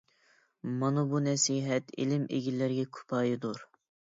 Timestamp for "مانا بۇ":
0.83-1.21